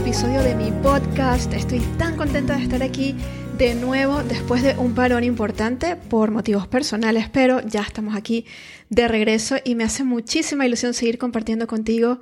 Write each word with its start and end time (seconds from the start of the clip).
episodio 0.00 0.42
de 0.42 0.54
mi 0.54 0.72
podcast. 0.82 1.52
Estoy 1.52 1.80
tan 1.98 2.16
contenta 2.16 2.56
de 2.56 2.62
estar 2.62 2.82
aquí 2.82 3.14
de 3.58 3.74
nuevo 3.74 4.22
después 4.22 4.62
de 4.62 4.74
un 4.78 4.94
parón 4.94 5.24
importante 5.24 5.94
por 5.94 6.30
motivos 6.30 6.66
personales, 6.66 7.28
pero 7.28 7.60
ya 7.66 7.82
estamos 7.82 8.16
aquí 8.16 8.46
de 8.88 9.08
regreso 9.08 9.56
y 9.62 9.74
me 9.74 9.84
hace 9.84 10.02
muchísima 10.02 10.64
ilusión 10.64 10.94
seguir 10.94 11.18
compartiendo 11.18 11.66
contigo 11.66 12.20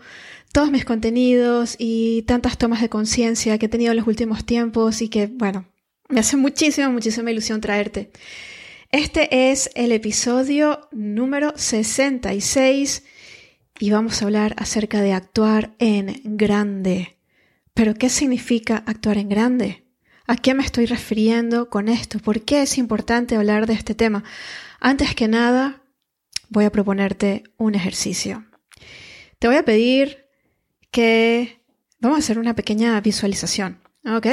todos 0.53 0.73
mis 0.73 0.85
contenidos 0.85 1.77
y 1.79 2.23
tantas 2.23 2.59
tomas 2.59 2.81
de 2.81 2.89
conciencia 2.89 3.59
que 3.59 3.67
he 3.67 3.69
tenido 3.69 3.93
en 3.93 3.99
los 3.99 4.09
últimos 4.09 4.45
tiempos 4.45 5.01
y 5.01 5.09
que, 5.09 5.29
bueno, 5.29 5.65
me 6.09 6.19
hace 6.19 6.37
muchísima, 6.37 6.89
muchísima 6.91 7.31
ilusión 7.31 7.61
traerte. 7.61 8.11
Este 8.91 9.51
es 9.51 9.71
el 9.77 9.93
episodio 9.93 10.89
número 10.91 11.53
66 11.55 13.05
y 13.79 13.91
vamos 13.91 14.21
a 14.21 14.25
hablar 14.25 14.57
acerca 14.59 15.01
de 15.01 15.13
actuar 15.13 15.75
en 15.79 16.21
grande. 16.25 17.18
Pero 17.79 17.95
¿qué 17.95 18.09
significa 18.09 18.83
actuar 18.87 19.19
en 19.19 19.29
grande? 19.29 19.85
¿A 20.27 20.35
qué 20.35 20.53
me 20.53 20.65
estoy 20.65 20.87
refiriendo 20.87 21.71
con 21.71 21.89
esto? 21.89 22.19
¿Por 22.19 22.45
qué 22.45 22.63
es 22.63 22.77
importante 22.77 23.37
hablar 23.37 23.69
de 23.69 23.75
este 23.75 23.95
tema? 23.95 24.25
Antes 24.81 25.15
que 25.15 25.29
nada, 25.29 25.81
voy 26.49 26.65
a 26.65 26.73
proponerte 26.73 27.45
un 27.57 27.77
ejercicio. 27.77 28.45
Te 29.39 29.47
voy 29.47 29.59
a 29.59 29.65
pedir 29.65 30.27
que 30.91 31.63
vamos 32.01 32.17
a 32.17 32.19
hacer 32.19 32.41
una 32.41 32.57
pequeña 32.57 33.01
visualización, 33.01 33.79
¿ok? 34.05 34.27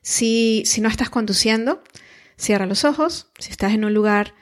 Si, 0.00 0.62
si 0.64 0.80
no 0.80 0.88
estás 0.88 1.10
conduciendo, 1.10 1.82
cierra 2.36 2.66
los 2.66 2.84
ojos. 2.84 3.32
Si 3.40 3.50
estás 3.50 3.72
en 3.72 3.84
un 3.84 3.94
lugar 3.94 4.32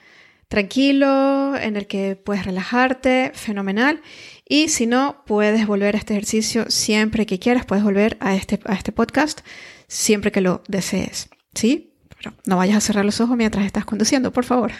tranquilo, 0.49 1.55
en 1.55 1.77
el 1.77 1.87
que 1.87 2.15
puedes 2.15 2.45
relajarte, 2.45 3.31
fenomenal. 3.33 4.03
Y 4.47 4.69
si 4.69 4.85
no, 4.85 5.23
puedes 5.25 5.65
volver 5.65 5.95
a 5.95 5.97
este 5.97 6.13
ejercicio 6.13 6.65
siempre 6.69 7.25
que 7.25 7.39
quieras, 7.39 7.65
puedes 7.65 7.83
volver 7.83 8.15
a 8.19 8.35
este, 8.35 8.59
a 8.65 8.75
este 8.75 8.91
podcast 8.91 9.41
siempre 9.87 10.31
que 10.31 10.41
lo 10.41 10.61
desees. 10.67 11.29
¿Sí? 11.55 11.93
Pero 12.15 12.35
no 12.45 12.57
vayas 12.57 12.77
a 12.77 12.81
cerrar 12.81 13.05
los 13.05 13.19
ojos 13.21 13.35
mientras 13.35 13.65
estás 13.65 13.85
conduciendo, 13.85 14.31
por 14.31 14.45
favor. 14.45 14.71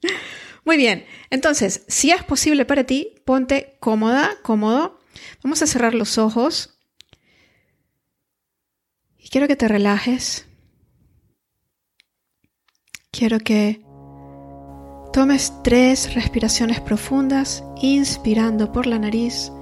Muy 0.64 0.76
bien, 0.76 1.04
entonces, 1.30 1.84
si 1.88 2.10
es 2.10 2.24
posible 2.24 2.64
para 2.64 2.84
ti, 2.84 3.14
ponte 3.24 3.76
cómoda, 3.80 4.32
cómodo. 4.42 4.98
Vamos 5.42 5.62
a 5.62 5.66
cerrar 5.66 5.94
los 5.94 6.18
ojos. 6.18 6.78
Y 9.18 9.28
quiero 9.28 9.46
que 9.46 9.56
te 9.56 9.68
relajes. 9.68 10.46
Quiero 13.10 13.38
que 13.38 13.84
Tomes 15.14 15.52
tres 15.62 16.12
respiraciones 16.12 16.80
profundas, 16.80 17.62
inspirando 17.80 18.72
por 18.72 18.88
la 18.88 18.98
nariz 18.98 19.52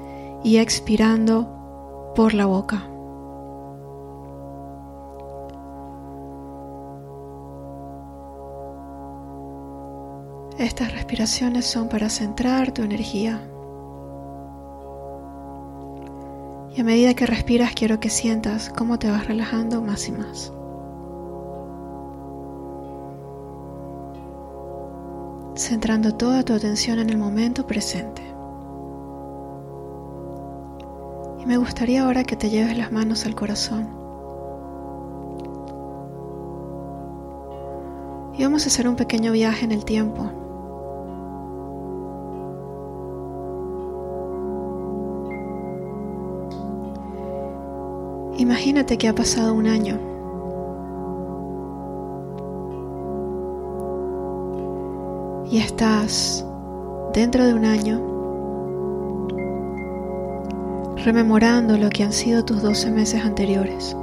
y 0.42 0.56
expirando 0.56 2.12
por 2.14 2.32
la 2.32 2.46
boca. 2.46 2.86
Estas 10.58 10.90
respiraciones 10.92 11.66
son 11.66 11.90
para 11.90 12.08
centrar 12.08 12.72
tu 12.72 12.80
energía. 12.80 13.42
Y 16.74 16.80
a 16.80 16.84
medida 16.84 17.12
que 17.12 17.26
respiras 17.26 17.74
quiero 17.74 18.00
que 18.00 18.08
sientas 18.08 18.70
cómo 18.70 18.98
te 18.98 19.10
vas 19.10 19.26
relajando 19.26 19.82
más 19.82 20.08
y 20.08 20.12
más. 20.12 20.50
Centrando 25.62 26.14
toda 26.14 26.42
tu 26.42 26.52
atención 26.52 26.98
en 26.98 27.10
el 27.10 27.16
momento 27.16 27.66
presente. 27.66 28.22
Y 31.40 31.46
me 31.46 31.56
gustaría 31.56 32.04
ahora 32.04 32.24
que 32.24 32.36
te 32.36 32.50
lleves 32.50 32.76
las 32.76 32.92
manos 32.92 33.26
al 33.26 33.34
corazón. 33.34 33.88
Y 38.36 38.42
vamos 38.42 38.64
a 38.64 38.68
hacer 38.68 38.88
un 38.88 38.96
pequeño 38.96 39.32
viaje 39.32 39.64
en 39.64 39.72
el 39.72 39.84
tiempo. 39.84 40.30
Imagínate 48.38 48.98
que 48.98 49.08
ha 49.08 49.14
pasado 49.14 49.54
un 49.54 49.66
año. 49.66 50.11
Y 55.52 55.58
estás 55.58 56.46
dentro 57.12 57.44
de 57.44 57.52
un 57.52 57.66
año 57.66 58.00
rememorando 61.04 61.76
lo 61.76 61.90
que 61.90 62.04
han 62.04 62.12
sido 62.12 62.42
tus 62.42 62.62
12 62.62 62.90
meses 62.90 63.22
anteriores, 63.22 63.94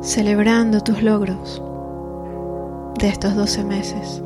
celebrando 0.00 0.80
tus 0.80 1.02
logros 1.02 1.62
de 2.98 3.08
estos 3.08 3.34
12 3.34 3.64
meses. 3.64 4.22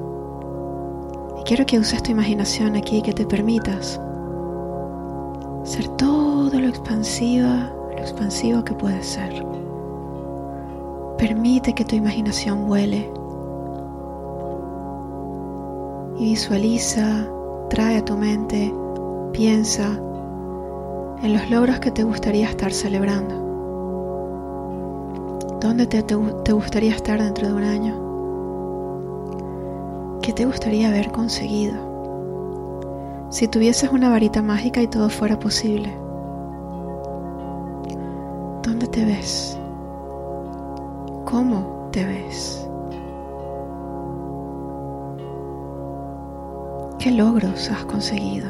Y 1.41 1.43
quiero 1.43 1.67
que 1.67 1.81
uses 1.81 2.01
tu 2.05 2.13
imaginación 2.13 2.77
aquí, 2.77 3.03
que 3.03 3.13
te 3.13 3.27
permitas 3.27 4.01
ser 5.65 5.89
todo 5.97 6.61
lo 6.61 6.69
expansiva, 6.69 7.73
lo 7.97 7.99
expansivo 7.99 8.63
que 8.63 8.75
puedes 8.75 9.07
ser. 9.07 9.45
Permite 11.19 11.75
que 11.75 11.85
tu 11.85 11.97
imaginación 11.97 12.69
vuele 12.69 13.11
visualiza, 16.23 17.27
trae 17.69 17.99
a 17.99 18.05
tu 18.05 18.17
mente, 18.17 18.73
piensa 19.33 20.01
en 21.23 21.33
los 21.33 21.51
logros 21.51 21.81
que 21.81 21.91
te 21.91 22.05
gustaría 22.05 22.49
estar 22.49 22.73
celebrando. 22.73 23.43
¿Dónde 25.61 25.87
te, 25.87 26.03
te, 26.03 26.53
gustaría 26.53 26.95
estar 26.95 27.21
dentro 27.23 27.49
de 27.49 27.55
un 27.55 27.65
año? 27.65 28.01
¿Qué 30.23 30.33
te 30.33 30.45
gustaría 30.45 30.89
haber 30.89 31.13
conseguido? 31.13 31.75
Si 33.31 33.49
tuvieses 33.49 33.91
una 33.91 34.11
varita 34.11 34.43
mágica 34.43 34.83
y 34.83 34.89
todo 34.89 35.09
fuera 35.09 35.39
posible, 35.39 35.97
¿dónde 38.63 38.87
te 38.89 39.05
ves? 39.05 39.57
¿Cómo 41.25 41.89
te 41.93 42.05
ves? 42.05 42.69
¿Qué 47.03 47.11
logros 47.11 47.69
has 47.69 47.85
conseguido? 47.87 48.47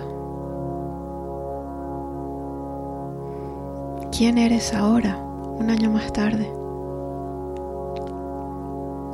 ¿Quién 4.15 4.37
eres 4.37 4.75
ahora, 4.75 5.17
un 5.59 5.71
año 5.71 5.91
más 5.91 6.13
tarde? 6.13 6.53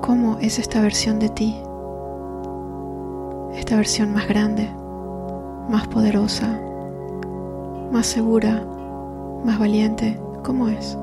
¿Cómo 0.01 0.39
es 0.41 0.59
esta 0.59 0.81
versión 0.81 1.21
de 1.21 1.29
ti? 1.29 1.57
Esta 3.55 3.77
versión 3.77 4.13
más 4.13 4.27
grande, 4.27 4.69
más 5.69 5.87
poderosa, 5.87 6.61
más 7.93 8.07
segura, 8.07 8.67
más 9.45 9.57
valiente, 9.61 10.21
¿cómo 10.43 10.69
es? 10.69 10.99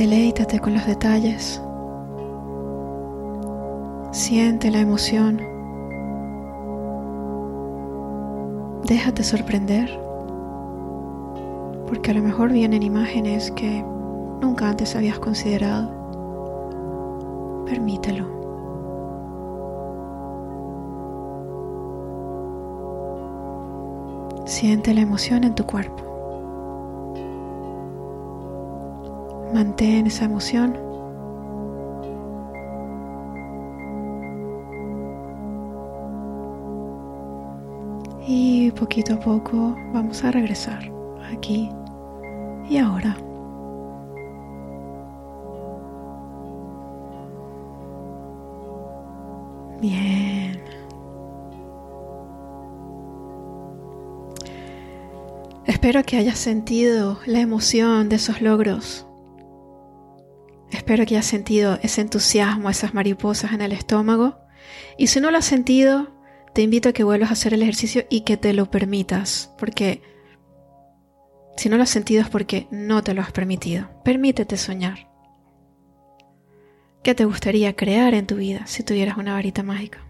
Deleítate 0.00 0.58
con 0.60 0.72
los 0.72 0.86
detalles. 0.86 1.60
Siente 4.12 4.70
la 4.70 4.80
emoción. 4.80 5.42
Déjate 8.86 9.22
sorprender. 9.22 9.90
Porque 11.86 12.12
a 12.12 12.14
lo 12.14 12.22
mejor 12.22 12.50
vienen 12.50 12.82
imágenes 12.82 13.50
que 13.50 13.84
nunca 14.40 14.70
antes 14.70 14.96
habías 14.96 15.18
considerado. 15.18 15.90
Permítelo. 17.66 18.24
Siente 24.46 24.94
la 24.94 25.02
emoción 25.02 25.44
en 25.44 25.54
tu 25.54 25.66
cuerpo. 25.66 26.09
Mantén 29.60 30.06
esa 30.06 30.24
emoción. 30.24 30.72
Y 38.26 38.70
poquito 38.70 39.12
a 39.12 39.20
poco 39.20 39.76
vamos 39.92 40.24
a 40.24 40.30
regresar 40.30 40.90
aquí 41.30 41.68
y 42.70 42.78
ahora. 42.78 43.14
Bien. 49.82 50.58
Espero 55.66 56.02
que 56.04 56.16
hayas 56.16 56.38
sentido 56.38 57.18
la 57.26 57.40
emoción 57.40 58.08
de 58.08 58.16
esos 58.16 58.40
logros 58.40 59.06
Espero 60.90 61.06
que 61.06 61.14
hayas 61.14 61.26
sentido 61.26 61.78
ese 61.84 62.00
entusiasmo, 62.00 62.68
esas 62.68 62.94
mariposas 62.94 63.52
en 63.52 63.60
el 63.60 63.70
estómago 63.70 64.40
Y 64.98 65.06
si 65.06 65.20
no 65.20 65.30
lo 65.30 65.38
has 65.38 65.44
sentido, 65.44 66.10
te 66.52 66.62
invito 66.62 66.88
a 66.88 66.92
que 66.92 67.04
vuelvas 67.04 67.30
a 67.30 67.34
hacer 67.34 67.54
el 67.54 67.62
ejercicio 67.62 68.06
y 68.10 68.22
que 68.22 68.36
te 68.36 68.52
lo 68.52 68.72
permitas, 68.72 69.54
porque 69.56 70.02
si 71.56 71.68
no 71.68 71.76
lo 71.76 71.84
has 71.84 71.90
sentido 71.90 72.22
es 72.22 72.28
porque 72.28 72.66
no 72.72 73.04
te 73.04 73.14
lo 73.14 73.22
has 73.22 73.30
permitido. 73.30 73.88
Permítete 74.02 74.56
soñar. 74.56 75.08
¿Qué 77.04 77.14
te 77.14 77.24
gustaría 77.24 77.76
crear 77.76 78.12
en 78.14 78.26
tu 78.26 78.34
vida 78.34 78.66
si 78.66 78.82
tuvieras 78.82 79.16
una 79.16 79.34
varita 79.34 79.62
mágica? 79.62 80.04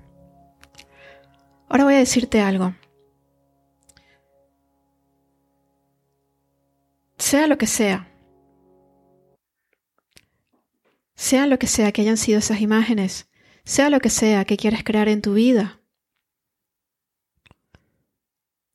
Ahora 1.68 1.84
voy 1.84 1.96
a 1.96 1.98
decirte 1.98 2.40
algo. 2.40 2.74
Sea 7.18 7.46
lo 7.48 7.58
que 7.58 7.66
sea, 7.66 8.09
sea 11.20 11.46
lo 11.46 11.58
que 11.58 11.66
sea 11.66 11.92
que 11.92 12.00
hayan 12.00 12.16
sido 12.16 12.38
esas 12.38 12.62
imágenes, 12.62 13.28
sea 13.62 13.90
lo 13.90 14.00
que 14.00 14.08
sea 14.08 14.46
que 14.46 14.56
quieres 14.56 14.82
crear 14.82 15.06
en 15.06 15.20
tu 15.20 15.34
vida, 15.34 15.82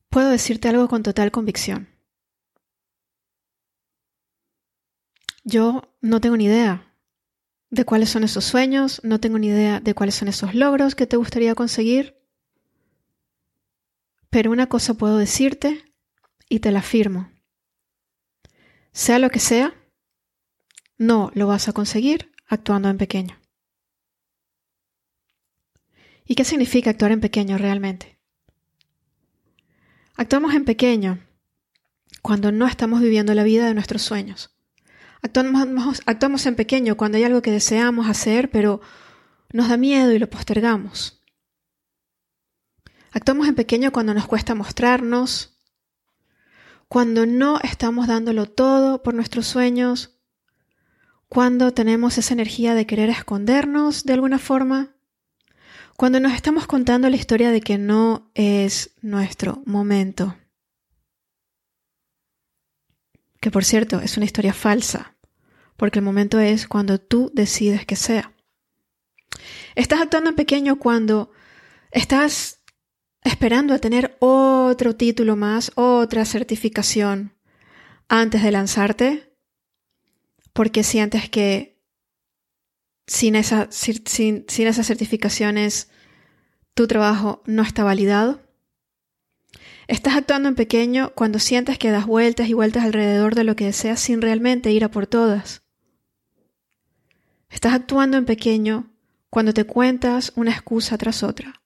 puedo 0.10 0.30
decirte 0.30 0.68
algo 0.68 0.88
con 0.88 1.02
total 1.02 1.32
convicción. 1.32 1.90
Yo 5.44 5.96
no 6.02 6.22
tengo 6.22 6.38
ni 6.38 6.46
idea 6.46 6.94
de 7.72 7.84
cuáles 7.84 8.12
son 8.12 8.24
esos 8.24 8.46
sueños, 8.46 9.02
no 9.04 9.20
tengo 9.20 9.40
ni 9.40 9.48
idea 9.48 9.80
de 9.80 9.96
cuáles 9.96 10.14
son 10.14 10.28
esos 10.28 10.54
logros 10.54 10.94
que 10.94 11.08
te 11.08 11.18
gustaría 11.18 11.56
conseguir, 11.56 12.22
pero 14.30 14.52
una 14.52 14.68
cosa 14.68 14.94
puedo 14.94 15.18
decirte 15.18 15.84
y 16.48 16.60
te 16.60 16.70
la 16.70 16.80
afirmo. 16.80 17.32
Sea 18.92 19.18
lo 19.18 19.32
que 19.32 19.40
sea, 19.40 19.74
no 21.00 21.32
lo 21.34 21.48
vas 21.48 21.68
a 21.68 21.74
conseguir 21.74 22.35
actuando 22.48 22.90
en 22.90 22.98
pequeño. 22.98 23.40
¿Y 26.26 26.36
qué 26.36 26.44
significa 26.44 26.90
actuar 26.90 27.12
en 27.12 27.22
pequeño 27.22 27.58
realmente? 27.58 28.18
Actuamos 30.16 30.54
en 30.54 30.66
pequeño 30.66 31.20
cuando 32.22 32.52
no 32.52 32.66
estamos 32.68 33.02
viviendo 33.02 33.34
la 33.34 33.44
vida 33.44 33.68
de 33.68 33.74
nuestros 33.74 34.02
sueños. 34.02 34.56
Actuamos, 35.22 36.46
en 36.46 36.56
pequeño 36.56 36.98
cuando 36.98 37.18
hay 37.18 37.24
algo 37.24 37.42
que 37.42 37.52
deseamos 37.52 38.08
hacer, 38.08 38.50
pero 38.52 38.82
nos 39.52 39.70
da 39.70 39.78
miedo 39.78 40.12
y 40.12 40.20
lo 40.20 40.30
postergamos. 40.30 41.24
Actuamos 43.12 43.48
en 43.48 43.56
pequeño 43.56 43.92
cuando 43.92 44.14
nos 44.14 44.28
cuesta 44.28 44.56
mostrarnos, 44.56 45.58
cuando 46.88 47.26
no 47.26 47.60
estamos 47.62 48.08
dándolo 48.08 48.46
todo 48.46 49.02
por 49.04 49.14
nuestros 49.14 49.48
sueños, 49.48 50.15
cuando 51.30 51.74
tenemos 51.74 52.18
esa 52.18 52.34
energía 52.34 52.76
de 52.76 52.86
querer 52.86 53.10
escondernos 53.10 54.04
de 54.04 54.14
alguna 54.14 54.40
forma. 54.40 54.96
Cuando 55.98 56.20
nos 56.20 56.34
estamos 56.34 56.68
contando 56.68 57.10
la 57.10 57.16
historia 57.16 57.52
de 57.52 57.62
que 57.62 57.78
no 57.78 58.30
es 58.36 58.92
nuestro 59.02 59.62
momento. 59.66 60.36
Que 63.40 63.52
por 63.52 63.64
cierto 63.64 64.02
es 64.02 64.18
una 64.18 64.26
historia 64.26 64.54
falsa, 64.54 65.16
porque 65.78 66.00
el 66.00 66.06
momento 66.06 66.40
es 66.40 66.68
cuando 66.68 67.00
tú 67.00 67.32
decides 67.34 67.86
que 67.86 67.96
sea. 67.96 68.34
Estás 69.76 70.02
actuando 70.02 70.30
en 70.30 70.36
pequeño 70.36 70.78
cuando 70.78 71.32
estás 71.92 72.64
esperando 73.24 73.74
a 73.74 73.80
tener 73.80 74.16
otro 74.20 74.96
título 74.96 75.36
más, 75.36 75.72
otra 75.76 76.26
certificación 76.26 77.36
antes 78.08 78.44
de 78.44 78.52
lanzarte, 78.52 79.35
porque 80.56 80.84
sientes 80.84 81.30
que 81.30 81.84
sin, 83.08 83.36
sin, 83.44 84.46
sin 84.48 84.68
esas 84.68 84.88
certificaciones 84.88 85.92
tu 86.74 86.88
trabajo 86.88 87.44
no 87.46 87.62
está 87.62 87.84
validado? 87.84 88.42
¿Estás 89.88 90.16
actuando 90.16 90.48
en 90.48 90.56
pequeño 90.56 91.12
cuando 91.14 91.40
sientes 91.40 91.78
que 91.78 91.92
das 91.92 92.06
vueltas 92.06 92.48
y 92.48 92.54
vueltas 92.54 92.86
alrededor 92.86 93.36
de 93.36 93.44
lo 93.44 93.58
que 93.58 93.66
deseas 93.66 94.00
sin 94.00 94.22
realmente 94.22 94.72
ir 94.72 94.86
a 94.86 94.92
por 94.92 95.08
todas? 95.08 95.64
¿Estás 97.50 97.74
actuando 97.74 98.16
en 98.16 98.24
pequeño 98.24 98.94
cuando 99.30 99.54
te 99.54 99.66
cuentas 99.66 100.32
una 100.38 100.52
excusa 100.52 100.98
tras 100.98 101.22
otra 101.22 101.64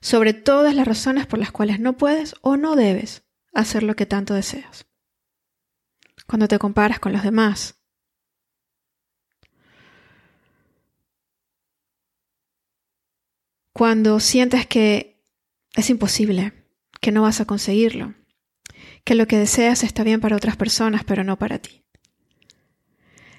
sobre 0.00 0.34
todas 0.34 0.74
las 0.74 0.88
razones 0.88 1.26
por 1.26 1.38
las 1.38 1.52
cuales 1.52 1.78
no 1.78 1.96
puedes 1.96 2.34
o 2.40 2.56
no 2.56 2.74
debes 2.74 3.22
hacer 3.52 3.84
lo 3.84 3.94
que 3.94 4.04
tanto 4.04 4.34
deseas? 4.34 4.86
Cuando 6.26 6.48
te 6.48 6.58
comparas 6.58 6.98
con 6.98 7.12
los 7.12 7.22
demás, 7.22 7.83
cuando 13.74 14.20
sientes 14.20 14.66
que 14.68 15.20
es 15.74 15.90
imposible, 15.90 16.52
que 17.00 17.10
no 17.10 17.22
vas 17.22 17.40
a 17.40 17.44
conseguirlo, 17.44 18.14
que 19.02 19.16
lo 19.16 19.26
que 19.26 19.36
deseas 19.36 19.82
está 19.82 20.04
bien 20.04 20.20
para 20.20 20.36
otras 20.36 20.56
personas, 20.56 21.02
pero 21.02 21.24
no 21.24 21.38
para 21.38 21.58
ti. 21.58 21.84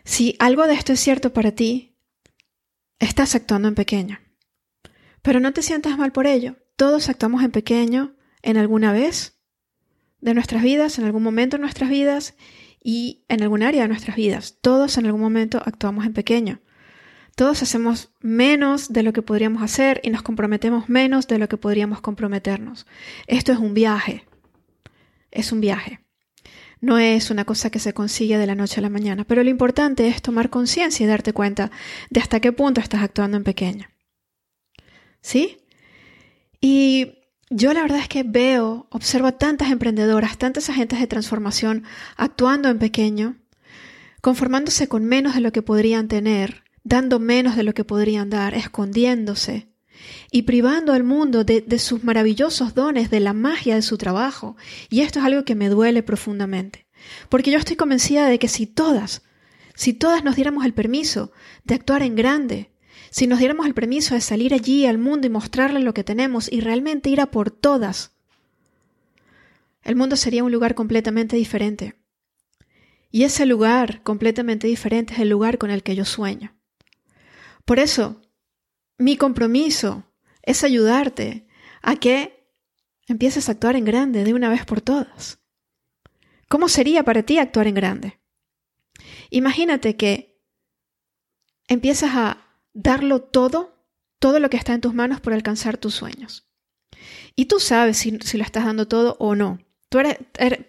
Si 0.04 0.36
algo 0.38 0.68
de 0.68 0.74
esto 0.74 0.92
es 0.92 1.00
cierto 1.00 1.32
para 1.32 1.54
ti, 1.54 1.98
estás 3.00 3.34
actuando 3.34 3.70
en 3.70 3.76
pequeño. 3.76 4.20
Pero 5.22 5.40
no 5.40 5.54
te 5.54 5.64
sientas 5.64 5.98
mal 5.98 6.12
por 6.12 6.28
ello. 6.28 6.58
Todos 6.76 7.08
actuamos 7.08 7.42
en 7.42 7.52
pequeño 7.52 8.18
en 8.44 8.58
alguna 8.58 8.92
vez 8.92 9.40
de 10.20 10.34
nuestras 10.34 10.64
vidas, 10.64 11.00
en 11.00 11.06
algún 11.06 11.24
momento 11.24 11.56
de 11.56 11.62
nuestras 11.62 11.90
vidas 11.90 12.36
y 12.84 13.24
en 13.30 13.42
algún 13.42 13.64
área 13.64 13.84
de 13.84 13.88
nuestras 13.88 14.18
vidas. 14.18 14.58
Todos 14.62 14.98
en 14.98 15.06
algún 15.06 15.22
momento 15.22 15.62
actuamos 15.66 16.06
en 16.06 16.14
pequeño. 16.14 16.62
Todos 17.36 17.62
hacemos 17.62 18.12
menos 18.22 18.94
de 18.94 19.04
lo 19.04 19.12
que 19.12 19.22
podríamos 19.22 19.62
hacer 19.62 20.00
y 20.04 20.10
nos 20.10 20.22
comprometemos 20.22 20.88
menos 20.88 21.28
de 21.28 21.38
lo 21.38 21.50
que 21.50 21.58
podríamos 21.58 22.00
comprometernos. 22.00 22.88
Esto 23.28 23.52
es 23.52 23.60
un 23.60 23.74
viaje. 23.74 24.24
Es 25.32 25.52
un 25.52 25.60
viaje. 25.60 26.00
No 26.80 26.98
es 26.98 27.32
una 27.32 27.44
cosa 27.44 27.70
que 27.70 27.80
se 27.80 27.94
consigue 27.94 28.38
de 28.38 28.48
la 28.48 28.56
noche 28.56 28.80
a 28.80 28.84
la 28.84 28.90
mañana, 28.90 29.26
pero 29.26 29.44
lo 29.44 29.50
importante 29.50 30.08
es 30.08 30.22
tomar 30.22 30.50
conciencia 30.50 31.04
y 31.04 31.08
darte 31.08 31.34
cuenta 31.34 31.72
de 32.10 32.22
hasta 32.22 32.40
qué 32.40 32.54
punto 32.54 32.80
estás 32.80 33.02
actuando 33.02 33.36
en 33.36 33.44
pequeño. 33.44 33.88
¿Sí? 35.22 35.58
Y 36.62 37.20
yo 37.50 37.74
la 37.74 37.82
verdad 37.82 38.00
es 38.00 38.08
que 38.08 38.24
veo, 38.24 38.88
observo 38.92 39.34
tantas 39.34 39.72
emprendedoras, 39.72 40.38
tantas 40.38 40.70
agentes 40.70 41.00
de 41.00 41.08
transformación 41.08 41.84
actuando 42.16 42.70
en 42.70 42.80
pequeño, 42.80 43.36
conformándose 44.22 44.88
con 44.88 45.04
menos 45.04 45.36
de 45.36 45.42
lo 45.42 45.52
que 45.52 45.62
podrían 45.62 46.08
tener 46.08 46.65
dando 46.86 47.20
menos 47.20 47.58
de 47.58 47.64
lo 47.64 47.74
que 47.74 47.84
podrían 47.84 48.30
dar, 48.30 48.54
escondiéndose 48.54 49.68
y 50.32 50.44
privando 50.44 50.94
al 50.94 51.04
mundo 51.04 51.44
de, 51.44 51.80
sus 51.80 52.04
maravillosos 52.04 52.76
dones, 52.76 53.10
de 53.10 53.20
la 53.20 53.34
magia 53.34 53.76
de 53.76 53.82
su 53.82 53.98
trabajo. 53.98 54.56
Y 54.90 55.02
esto 55.02 55.20
es 55.20 55.26
algo 55.26 55.44
que 55.44 55.56
me 55.56 55.68
duele 55.68 56.04
profundamente, 56.04 56.86
porque 57.28 57.52
yo 57.52 57.58
estoy 57.58 57.76
convencida 57.76 58.28
de 58.28 58.38
que 58.38 58.48
si 58.48 58.68
todas, 58.68 59.24
si 59.74 59.94
todas 59.94 60.24
nos 60.24 60.36
diéramos 60.36 60.64
el 60.64 60.74
permiso 60.74 61.32
de 61.64 61.76
actuar 61.76 62.04
en 62.04 62.16
grande, 62.16 62.72
si 63.10 63.26
nos 63.26 63.40
diéramos 63.40 63.66
el 63.66 63.74
permiso 63.74 64.14
de 64.14 64.22
salir 64.22 64.54
allí 64.54 64.86
al 64.86 65.00
mundo 65.00 65.26
y 65.26 65.32
mostrarle 65.32 65.80
lo 65.80 65.94
que 65.94 66.04
tenemos 66.04 66.52
y 66.52 66.62
realmente 66.62 67.10
ir 67.10 67.20
a 67.20 67.32
por 67.32 67.50
todas, 67.50 68.12
el 69.84 69.96
mundo 69.96 70.16
sería 70.18 70.44
un 70.44 70.52
lugar 70.52 70.76
completamente 70.76 71.36
diferente. 71.36 71.96
Y 73.10 73.24
ese 73.24 73.46
lugar 73.46 74.04
completamente 74.04 74.68
diferente 74.68 75.14
es 75.14 75.20
el 75.20 75.30
lugar 75.30 75.58
con 75.58 75.72
el 75.72 75.82
que 75.82 75.96
yo 75.96 76.06
sueño. 76.06 76.55
Por 77.66 77.80
eso, 77.80 78.22
mi 78.98 79.18
compromiso 79.18 80.04
es 80.44 80.64
ayudarte 80.64 81.48
a 81.82 81.96
que 81.96 82.54
empieces 83.08 83.50
a 83.50 83.54
actuar 83.54 83.76
en 83.76 83.86
grande 83.86 84.24
de 84.24 84.34
una 84.34 84.50
vez 84.50 84.66
por 84.66 84.82
todas. 84.82 85.40
¿Cómo 86.48 86.70
sería 86.70 87.04
para 87.04 87.24
ti 87.24 87.40
actuar 87.40 87.68
en 87.68 87.76
grande? 87.76 88.20
Imagínate 89.30 89.96
que 89.96 90.40
empiezas 91.68 92.12
a 92.14 92.48
darlo 92.74 93.22
todo, 93.22 93.88
todo 94.20 94.40
lo 94.40 94.50
que 94.50 94.58
está 94.58 94.74
en 94.74 94.82
tus 94.82 94.94
manos 94.94 95.20
por 95.20 95.34
alcanzar 95.34 95.78
tus 95.78 95.96
sueños. 95.96 96.48
Y 97.36 97.46
tú 97.46 97.60
sabes 97.60 97.98
si, 97.98 98.12
lo 98.12 98.44
estás 98.44 98.66
dando 98.66 98.88
todo 98.88 99.18
o 99.20 99.36
no. 99.36 99.60
Tú 99.90 100.00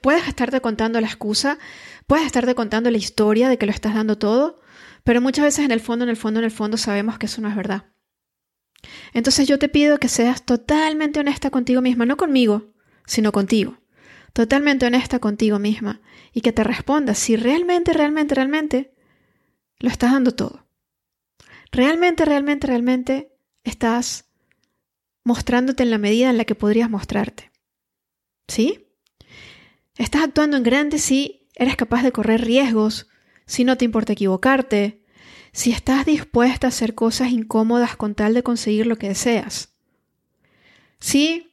puedes 0.01 0.29
estarte 0.29 0.61
contando 0.61 1.01
la 1.01 1.07
excusa, 1.07 1.59
puedes 2.07 2.27
estarte 2.27 2.55
contando 2.55 2.91
la 2.91 2.99
historia 2.99 3.49
de 3.49 3.59
que 3.59 3.67
lo 3.67 3.73
estás 3.73 3.95
dando 3.95 4.19
todo, 4.19 4.61
pero 5.07 5.21
muchas 5.21 5.45
veces 5.45 5.65
en 5.65 5.71
el 5.71 5.79
fondo, 5.79 6.05
en 6.05 6.09
el 6.09 6.17
fondo, 6.17 6.41
en 6.41 6.45
el 6.45 6.51
fondo 6.51 6.77
sabemos 6.77 7.17
que 7.17 7.27
eso 7.27 7.41
no 7.41 7.49
es 7.49 7.55
verdad. 7.55 7.85
Entonces 9.13 9.47
yo 9.47 9.57
te 9.57 9.69
pido 9.69 9.99
que 9.99 10.09
seas 10.09 10.45
totalmente 10.45 11.21
honesta 11.21 11.49
contigo 11.49 11.81
misma, 11.81 12.07
no 12.07 12.17
conmigo, 12.17 12.73
sino 13.07 13.31
contigo. 13.31 13.79
Totalmente 14.33 14.85
honesta 14.85 15.21
contigo 15.21 15.61
misma 15.61 16.01
y 16.33 16.41
que 16.41 16.51
te 16.51 16.65
respondas 16.65 17.21
si 17.21 17.37
realmente, 17.37 17.93
realmente, 17.93 18.35
realmente 18.35 18.95
lo 19.79 19.91
estás 19.91 20.11
dando 20.11 20.33
todo. 20.33 20.67
Realmente, 21.71 22.25
realmente, 22.25 22.67
realmente 22.67 23.33
estás 23.63 24.25
mostrándote 25.23 25.85
en 25.85 25.93
la 25.93 25.99
medida 25.99 26.31
en 26.31 26.37
la 26.37 26.47
que 26.47 26.57
podrías 26.57 26.91
mostrarte. 26.91 27.53
¿Sí? 28.49 28.89
Estás 29.95 30.25
actuando 30.25 30.57
en 30.57 30.65
grande 30.65 30.99
si 30.99 31.49
eres 31.55 31.77
capaz 31.77 32.03
de 32.03 32.11
correr 32.11 32.41
riesgos 32.41 33.07
si 33.47 33.65
no 33.65 33.77
te 33.77 33.85
importa 33.85 34.13
equivocarte, 34.13 35.03
si 35.53 35.71
estás 35.71 36.05
dispuesta 36.05 36.67
a 36.67 36.69
hacer 36.69 36.95
cosas 36.95 37.31
incómodas 37.31 37.97
con 37.97 38.15
tal 38.15 38.35
de 38.35 38.43
conseguir 38.43 38.87
lo 38.87 38.97
que 38.97 39.09
deseas. 39.09 39.71
Si 41.01 41.51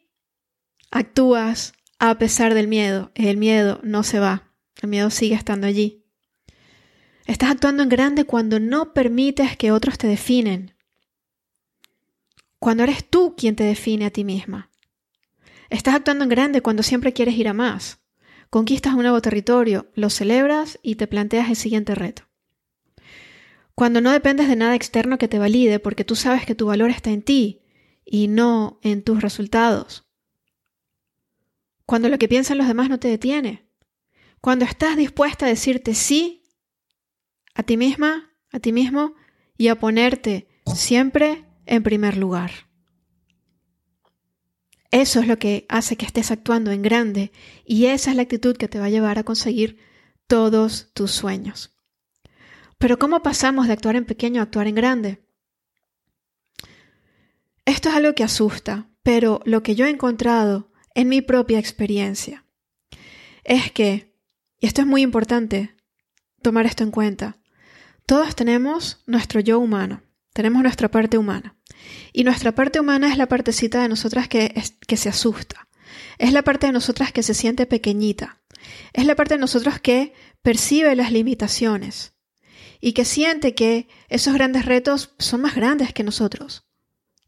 actúas 0.92 1.74
a 2.00 2.18
pesar 2.18 2.54
del 2.54 2.68
miedo, 2.68 3.12
el 3.16 3.38
miedo 3.38 3.80
no 3.84 4.04
se 4.04 4.20
va, 4.20 4.52
el 4.82 4.90
miedo 4.90 5.10
sigue 5.10 5.36
estando 5.36 5.68
allí. 5.68 6.04
Estás 7.26 7.52
actuando 7.52 7.84
en 7.84 7.90
grande 7.90 8.26
cuando 8.26 8.60
no 8.60 8.94
permites 8.94 9.56
que 9.56 9.72
otros 9.72 9.98
te 9.98 10.08
definen, 10.08 10.76
cuando 12.60 12.84
eres 12.84 13.10
tú 13.10 13.36
quien 13.38 13.56
te 13.56 13.64
define 13.64 14.06
a 14.06 14.10
ti 14.10 14.24
misma. 14.24 14.70
Estás 15.70 15.96
actuando 15.96 16.24
en 16.24 16.30
grande 16.30 16.62
cuando 16.62 16.84
siempre 16.84 17.14
quieres 17.14 17.36
ir 17.36 17.48
a 17.48 17.54
más. 17.54 18.03
Conquistas 18.54 18.94
un 18.94 19.02
nuevo 19.02 19.20
territorio, 19.20 19.88
lo 19.96 20.12
celebras 20.12 20.78
y 20.84 20.94
te 20.94 21.08
planteas 21.08 21.50
el 21.50 21.56
siguiente 21.56 21.96
reto. 21.96 22.30
Cuando 23.74 24.00
no 24.00 24.12
dependes 24.12 24.48
de 24.48 24.56
nada 24.56 24.76
externo 24.76 25.18
que 25.18 25.28
te 25.28 25.40
valide 25.40 25.80
porque 25.80 26.04
tú 26.04 26.16
sabes 26.16 26.46
que 26.46 26.54
tu 26.54 26.68
valor 26.68 26.92
está 26.92 27.10
en 27.10 27.24
ti 27.24 27.64
y 28.06 28.28
no 28.28 28.80
en 28.84 29.02
tus 29.02 29.24
resultados. 29.24 30.08
Cuando 31.88 32.10
lo 32.10 32.20
que 32.20 32.28
piensan 32.28 32.60
los 32.60 32.68
demás 32.68 32.90
no 32.90 33.00
te 33.00 33.08
detiene. 33.08 33.68
Cuando 34.40 34.66
estás 34.66 34.98
dispuesta 34.98 35.48
a 35.48 35.50
decirte 35.50 35.96
sí 35.96 36.44
a 37.56 37.64
ti 37.64 37.76
misma, 37.76 38.36
a 38.52 38.60
ti 38.60 38.72
mismo 38.72 39.16
y 39.58 39.70
a 39.70 39.80
ponerte 39.80 40.48
siempre 40.76 41.44
en 41.66 41.82
primer 41.82 42.18
lugar. 42.18 42.52
Eso 44.94 45.22
es 45.22 45.28
lo 45.28 45.40
que 45.40 45.66
hace 45.70 45.96
que 45.96 46.06
estés 46.06 46.30
actuando 46.30 46.70
en 46.70 46.84
grande 46.84 47.32
y 47.66 47.88
esa 47.88 48.12
es 48.12 48.16
la 48.16 48.22
actitud 48.22 48.56
que 48.56 48.68
te 48.68 48.78
va 48.78 48.86
a 48.86 48.90
llevar 48.92 49.18
a 49.18 49.24
conseguir 49.24 49.80
todos 50.28 50.92
tus 50.94 51.10
sueños. 51.10 51.76
Pero 52.78 53.00
¿cómo 53.00 53.24
pasamos 53.24 53.66
de 53.66 53.74
actuar 53.74 53.96
en 53.96 54.06
pequeño 54.06 54.40
a 54.40 54.44
actuar 54.44 54.68
en 54.68 54.76
grande? 54.76 55.28
Esto 57.66 57.90
es 57.90 57.96
algo 57.96 58.14
que 58.14 58.24
asusta, 58.24 58.88
pero 59.02 59.42
lo 59.46 59.64
que 59.64 59.74
yo 59.74 59.88
he 59.88 59.90
encontrado 59.90 60.72
en 60.94 61.10
mi 61.10 61.22
propia 61.22 61.58
experiencia 61.58 62.46
es 63.44 63.72
que, 63.72 64.16
y 64.60 64.68
esto 64.68 64.82
es 64.82 64.88
muy 64.88 65.02
importante, 65.02 65.76
tomar 66.44 66.68
esto 66.68 66.84
en 66.84 66.92
cuenta, 66.92 67.40
todos 68.06 68.36
tenemos 68.36 69.02
nuestro 69.08 69.40
yo 69.40 69.58
humano, 69.58 70.04
tenemos 70.34 70.62
nuestra 70.62 70.92
parte 70.92 71.18
humana. 71.18 71.58
Y 72.12 72.24
nuestra 72.24 72.54
parte 72.54 72.80
humana 72.80 73.12
es 73.12 73.18
la 73.18 73.28
partecita 73.28 73.82
de 73.82 73.90
nosotras 73.90 74.28
que, 74.28 74.54
que 74.88 74.98
se 74.98 75.10
asusta. 75.10 75.68
Es 76.18 76.34
la 76.34 76.44
parte 76.44 76.68
de 76.68 76.74
nosotras 76.74 77.12
que 77.12 77.24
se 77.24 77.34
siente 77.34 77.66
pequeñita. 77.66 78.42
Es 78.94 79.06
la 79.06 79.16
parte 79.16 79.36
de 79.36 79.40
nosotros 79.40 79.80
que 79.80 80.14
percibe 80.42 80.96
las 80.96 81.12
limitaciones 81.12 82.14
y 82.80 82.94
que 82.94 83.06
siente 83.06 83.56
que 83.56 83.88
esos 84.10 84.34
grandes 84.34 84.66
retos 84.66 85.14
son 85.18 85.42
más 85.42 85.56
grandes 85.56 85.94
que 85.94 86.04
nosotros. 86.04 86.66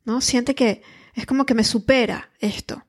¿No? 0.04 0.22
Siente 0.22 0.54
que 0.54 0.84
es 1.14 1.26
como 1.26 1.46
que 1.46 1.56
me 1.56 1.64
supera 1.64 2.32
esto. 2.40 2.86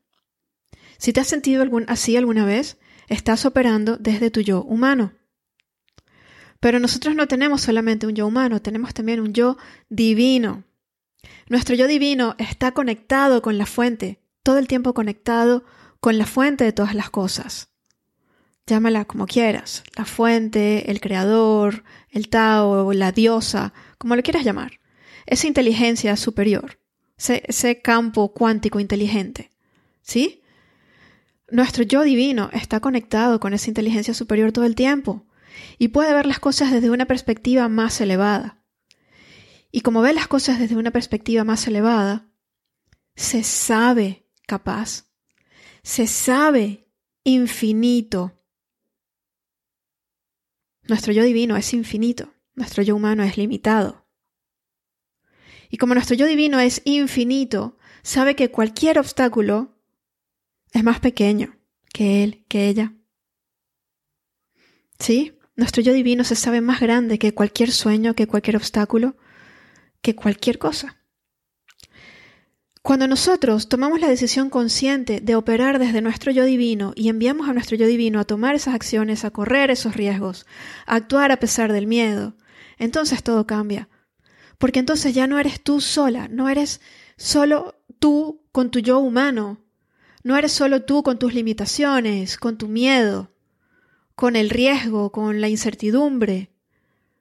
Si 0.99 1.13
te 1.13 1.21
has 1.21 1.29
sentido 1.29 1.65
así 1.87 2.17
alguna 2.17 2.45
vez, 2.45 2.79
estás 3.09 3.47
operando 3.47 3.97
desde 3.97 4.31
tu 4.31 4.41
yo 4.41 4.63
humano. 4.63 5.13
Pero 6.61 6.81
nosotros 6.81 7.15
no 7.15 7.29
tenemos 7.29 7.61
solamente 7.61 8.07
un 8.07 8.15
yo 8.15 8.27
humano, 8.27 8.61
tenemos 8.61 8.95
también 8.95 9.21
un 9.21 9.33
yo 9.33 9.57
divino. 9.89 10.65
Nuestro 11.49 11.75
yo 11.75 11.87
divino 11.87 12.35
está 12.39 12.73
conectado 12.73 13.43
con 13.43 13.59
la 13.59 13.67
fuente, 13.67 14.21
todo 14.43 14.59
el 14.59 14.69
tiempo 14.69 14.95
conectado 14.95 15.65
con 16.01 16.19
la 16.19 16.27
fuente 16.27 16.65
de 16.65 16.73
todas 16.73 16.95
las 16.95 17.11
cosas. 17.11 17.71
Llámala 18.67 19.05
como 19.05 19.27
quieras, 19.27 19.85
la 19.97 20.05
fuente, 20.05 20.91
el 20.91 21.01
creador, 21.01 21.85
el 22.11 22.29
Tao, 22.29 22.93
la 22.93 23.13
diosa, 23.13 23.73
como 23.97 24.17
lo 24.17 24.23
quieras 24.23 24.45
llamar. 24.45 24.81
Esa 25.25 25.47
inteligencia 25.47 26.17
superior, 26.17 26.81
ese, 27.17 27.81
campo 27.81 28.33
cuántico 28.33 28.81
inteligente. 28.81 29.51
¿Sí? 30.03 30.43
Nuestro 31.49 31.85
yo 31.85 32.03
divino 32.03 32.51
está 32.53 32.81
conectado 32.81 33.39
con 33.39 33.55
esa 33.55 33.71
inteligencia 33.71 34.15
superior 34.15 34.51
todo 34.51 34.65
el 34.65 34.75
tiempo 34.75 35.27
y 35.79 35.89
puede 35.89 36.13
ver 36.13 36.27
las 36.27 36.41
cosas 36.41 36.73
desde 36.73 36.91
una 36.91 37.07
perspectiva 37.07 37.69
más 37.69 38.01
elevada. 38.01 38.59
Y 39.77 39.83
como 39.83 40.01
ve 40.01 40.15
las 40.15 40.27
cosas 40.27 40.59
desde 40.59 40.75
una 40.77 40.91
perspectiva 40.91 41.45
más 41.45 41.67
elevada, 41.67 42.31
se 43.15 43.45
sabe 43.45 44.27
capaz, 44.47 45.05
se 45.83 46.07
sabe 46.07 46.89
infinito. 47.25 48.43
Nuestro 50.89 51.13
yo 51.13 51.23
divino 51.25 51.59
es 51.59 51.75
infinito, 51.75 52.33
nuestro 52.55 52.83
yo 52.83 52.97
humano 52.97 53.23
es 53.23 53.37
limitado. 53.37 54.07
Y 55.69 55.77
como 55.77 55.93
nuestro 55.93 56.17
yo 56.17 56.25
divino 56.25 56.59
es 56.59 56.81
infinito, 56.87 57.77
sabe 58.03 58.35
que 58.35 58.51
cualquier 58.51 58.99
obstáculo 58.99 59.77
es 60.73 60.83
más 60.85 61.01
pequeño 61.01 61.55
que 61.93 62.25
él, 62.25 62.47
que 62.49 62.71
ella. 62.71 62.95
¿Sí? 64.99 65.39
Nuestro 65.55 65.83
yo 65.83 65.93
divino 65.93 66.25
se 66.25 66.35
sabe 66.35 66.63
más 66.63 66.81
grande 66.81 67.19
que 67.19 67.35
cualquier 67.35 67.71
sueño, 67.71 68.15
que 68.15 68.27
cualquier 68.27 68.57
obstáculo, 68.57 69.19
que 70.07 70.15
cualquier 70.15 70.61
cosa. 70.61 70.99
Cuando 72.81 73.09
nosotros 73.09 73.69
tomamos 73.69 74.01
la 74.01 74.07
decisión 74.07 74.51
consciente 74.51 75.19
de 75.21 75.35
operar 75.35 75.81
desde 75.81 76.01
nuestro 76.01 76.31
yo 76.31 76.45
divino 76.45 76.93
y 76.95 77.09
enviamos 77.09 77.49
a 77.49 77.53
nuestro 77.53 77.77
yo 77.77 77.89
divino 77.89 78.21
a 78.21 78.25
tomar 78.25 78.55
esas 78.55 78.77
acciones, 78.77 79.25
a 79.25 79.33
correr 79.33 79.73
esos 79.73 79.97
riesgos, 79.97 80.47
a 80.87 80.95
actuar 80.95 81.33
a 81.33 81.41
pesar 81.41 81.73
del 81.73 81.89
miedo, 81.89 82.37
entonces 82.79 83.25
todo 83.25 83.49
cambia. 83.49 83.89
Porque 84.59 84.79
entonces 84.79 85.13
ya 85.13 85.27
no 85.27 85.41
eres 85.41 85.61
tú 85.61 85.81
sola, 85.81 86.29
no 86.29 86.49
eres 86.49 86.81
solo 87.17 87.75
tú 87.99 88.45
con 88.53 88.71
tu 88.71 88.79
yo 88.79 89.01
humano, 89.01 89.65
no 90.23 90.37
eres 90.37 90.53
solo 90.53 90.85
tú 90.85 91.03
con 91.03 91.19
tus 91.19 91.35
limitaciones, 91.35 92.37
con 92.37 92.59
tu 92.59 92.69
miedo, 92.69 93.33
con 94.15 94.37
el 94.37 94.51
riesgo, 94.51 95.11
con 95.11 95.41
la 95.41 95.49
incertidumbre. 95.49 96.53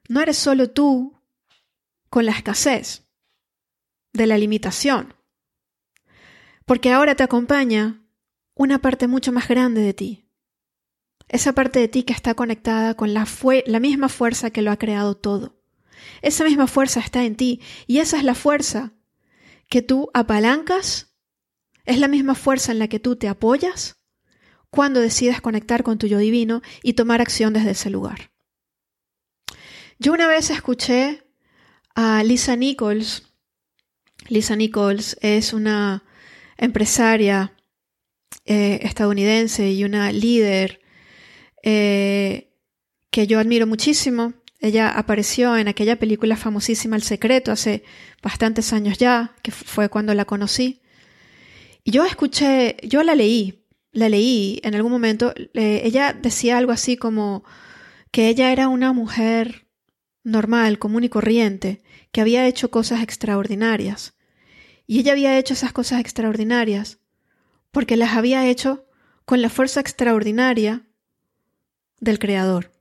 No 0.08 0.22
eres 0.22 0.38
solo 0.38 0.70
tú 0.70 1.15
con 2.10 2.26
la 2.26 2.32
escasez, 2.32 3.06
de 4.14 4.28
la 4.28 4.38
limitación. 4.38 5.14
Porque 6.66 6.92
ahora 6.92 7.16
te 7.16 7.24
acompaña 7.24 8.02
una 8.56 8.80
parte 8.80 9.08
mucho 9.08 9.32
más 9.32 9.48
grande 9.48 9.82
de 9.82 9.94
ti. 9.94 10.30
Esa 11.28 11.54
parte 11.54 11.80
de 11.80 11.88
ti 11.88 12.04
que 12.04 12.14
está 12.14 12.34
conectada 12.34 12.96
con 12.96 13.14
la, 13.14 13.28
la 13.66 13.80
misma 13.80 14.10
fuerza 14.10 14.52
que 14.52 14.62
lo 14.62 14.72
ha 14.72 14.78
creado 14.78 15.16
todo. 15.16 15.62
Esa 16.22 16.44
misma 16.44 16.68
fuerza 16.68 17.00
está 17.00 17.24
en 17.24 17.36
ti 17.36 17.62
y 17.88 18.00
esa 18.00 18.18
es 18.18 18.24
la 18.24 18.36
fuerza 18.36 18.94
que 19.70 19.82
tú 19.82 20.10
apalancas, 20.14 21.16
es 21.86 22.00
la 22.00 22.08
misma 22.08 22.36
fuerza 22.36 22.72
en 22.72 22.80
la 22.80 22.88
que 22.88 23.00
tú 23.00 23.16
te 23.16 23.28
apoyas 23.28 23.98
cuando 24.70 25.00
decides 25.00 25.42
conectar 25.42 25.84
con 25.84 25.98
tu 25.98 26.08
yo 26.08 26.18
divino 26.18 26.62
y 26.84 26.94
tomar 26.94 27.22
acción 27.22 27.54
desde 27.54 27.72
ese 27.72 27.90
lugar. 27.90 28.32
Yo 29.98 30.14
una 30.14 30.28
vez 30.28 30.50
escuché 30.50 31.25
a 31.96 32.24
Lisa 32.24 32.56
Nichols. 32.56 33.24
Lisa 34.28 34.56
Nichols 34.56 35.18
es 35.22 35.54
una 35.54 36.04
empresaria 36.58 37.54
eh, 38.46 38.80
estadounidense 38.84 39.72
y 39.72 39.84
una 39.84 40.12
líder 40.12 40.82
eh, 41.64 42.54
que 43.10 43.28
yo 43.28 43.40
admiro 43.40 43.66
muchísimo. 43.66 44.34
Ella 44.60 44.90
apareció 44.90 45.58
en 45.58 45.68
aquella 45.68 45.98
película 45.98 46.38
famosísima 46.38 46.96
El 46.96 47.04
Secreto 47.04 47.52
hace 47.52 47.84
bastantes 48.22 48.74
años 48.74 48.98
ya, 48.98 49.36
que 49.42 49.52
fue 49.52 49.90
cuando 49.90 50.14
la 50.14 50.26
conocí. 50.26 50.82
Y 51.84 51.92
yo 51.92 52.06
escuché, 52.06 52.78
yo 52.84 53.04
la 53.04 53.16
leí, 53.16 53.66
la 53.92 54.10
leí 54.10 54.60
en 54.64 54.76
algún 54.76 54.92
momento. 54.92 55.34
Ella 55.54 56.14
decía 56.14 56.58
algo 56.58 56.72
así 56.72 56.98
como 56.98 57.44
que 58.12 58.28
ella 58.30 58.52
era 58.52 58.70
una 58.70 58.92
mujer 58.92 59.65
normal, 60.26 60.80
común 60.80 61.06
y 61.06 61.10
corriente, 61.10 61.82
que 62.12 62.20
había 62.20 62.46
hecho 62.48 62.70
cosas 62.70 63.02
extraordinarias. 63.02 64.16
Y 64.88 65.00
ella 65.00 65.14
había 65.14 65.38
hecho 65.38 65.54
esas 65.54 65.72
cosas 65.72 66.02
extraordinarias 66.02 67.00
porque 67.72 67.96
las 67.96 68.16
había 68.16 68.46
hecho 68.48 68.86
con 69.26 69.42
la 69.42 69.50
fuerza 69.50 69.80
extraordinaria 69.80 70.86
del 72.00 72.20
Creador. 72.20 72.72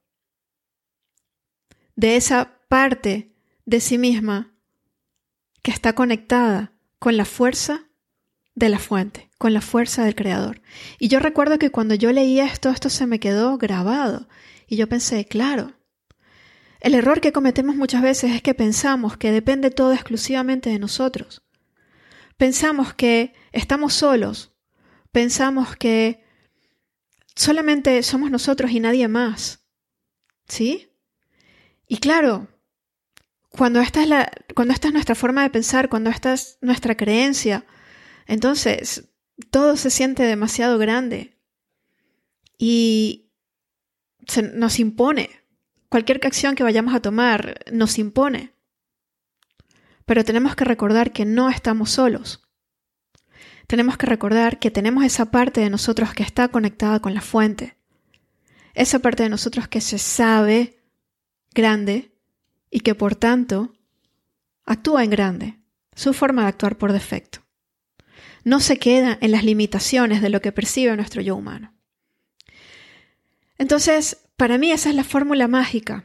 De 1.97 2.17
esa 2.17 2.59
parte 2.69 3.33
de 3.67 3.81
sí 3.81 3.99
misma 3.99 4.53
que 5.63 5.71
está 5.71 5.95
conectada 5.95 6.73
con 6.99 7.17
la 7.17 7.25
fuerza 7.25 7.87
de 8.55 8.69
la 8.69 8.79
fuente, 8.79 9.31
con 9.39 9.53
la 9.53 9.61
fuerza 9.61 10.05
del 10.05 10.15
Creador. 10.15 10.61
Y 10.99 11.09
yo 11.09 11.19
recuerdo 11.19 11.59
que 11.59 11.71
cuando 11.71 11.95
yo 11.95 12.13
leí 12.13 12.41
esto, 12.41 12.71
esto 12.71 12.91
se 12.91 13.07
me 13.07 13.21
quedó 13.21 13.59
grabado. 13.59 14.29
Y 14.67 14.77
yo 14.77 14.89
pensé, 14.89 15.25
claro, 15.25 15.75
el 16.85 16.95
error 16.95 17.23
que 17.23 17.33
cometemos 17.33 17.77
muchas 17.77 18.03
veces 18.03 18.33
es 18.33 18.43
que 18.43 18.53
pensamos 18.53 19.17
que 19.17 19.33
depende 19.33 19.71
todo 19.71 19.95
exclusivamente 19.95 20.69
de 20.69 20.79
nosotros. 20.79 21.43
Pensamos 22.37 22.93
que 22.93 23.33
estamos 23.53 23.95
solos. 23.95 24.53
Pensamos 25.11 25.77
que 25.77 26.27
solamente 27.35 28.03
somos 28.03 28.31
nosotros 28.31 28.71
y 28.71 28.81
nadie 28.81 29.09
más. 29.09 29.65
¿Sí? 30.47 30.93
Y 31.89 32.01
claro, 32.01 32.49
cuando 33.49 33.81
esta 33.81 34.03
es 34.03 34.09
la, 34.11 34.31
cuando 34.55 34.75
esta 34.75 34.89
es 34.89 34.93
nuestra 34.93 35.15
forma 35.15 35.43
de 35.43 35.49
pensar, 35.49 35.89
cuando 35.89 36.11
esta 36.11 36.35
es 36.35 36.59
nuestra 36.61 36.99
creencia, 36.99 37.65
entonces 38.27 39.09
todo 39.51 39.79
se 39.79 39.89
siente 39.89 40.25
demasiado 40.25 40.77
grande 40.77 41.41
y 42.59 43.31
se, 44.29 44.43
nos 44.43 44.79
impone. 44.79 45.44
Cualquier 45.95 46.27
acción 46.27 46.57
que 46.57 46.65
vayamos 46.65 46.93
a 46.93 46.99
tomar 46.99 47.61
nos 47.71 48.01
impone. 48.01 48.53
Pero 50.05 50.25
tenemos 50.25 50.57
que 50.57 50.65
recordar 50.65 51.13
que 51.13 51.25
no 51.25 51.49
estamos 51.49 51.91
solos. 51.91 52.43
Tenemos 53.69 53.97
que 53.97 54.07
recordar 54.07 54.59
que 54.59 54.73
tenemos 54.73 55.05
esa 55.05 55.31
parte 55.31 55.61
de 55.61 55.71
nosotros 55.71 56.13
que 56.13 56.25
está 56.25 56.49
conectada 56.49 56.99
con 56.99 57.15
la 57.15 57.21
fuente. 57.21 57.77
Esa 58.75 58.99
parte 58.99 59.23
de 59.23 59.29
nosotros 59.29 59.69
que 59.69 59.81
se 59.81 59.99
sabe 59.99 60.83
grande 61.55 62.11
y 62.73 62.81
que 62.81 62.97
por 62.97 63.15
tanto 63.15 63.73
actúa 64.67 65.05
en 65.05 65.11
grande, 65.11 65.61
su 65.95 66.13
forma 66.13 66.43
de 66.43 66.49
actuar 66.49 66.77
por 66.77 66.93
defecto. 66.93 67.39
No 68.43 68.59
se 68.59 68.81
queda 68.81 69.17
en 69.21 69.31
las 69.31 69.45
limitaciones 69.45 70.23
de 70.23 70.31
lo 70.31 70.43
que 70.43 70.51
percibe 70.51 70.97
nuestro 70.97 71.23
yo 71.23 71.37
humano. 71.37 71.73
Entonces, 73.59 74.24
para 74.37 74.59
mí 74.59 74.71
esa 74.71 74.91
es 74.91 74.95
la 74.95 75.05
fórmula 75.05 75.49
mágica. 75.49 76.05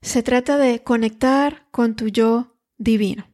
Se 0.00 0.22
trata 0.22 0.58
de 0.58 0.82
conectar 0.82 1.66
con 1.70 1.96
tu 1.96 2.08
yo 2.08 2.56
divino. 2.76 3.28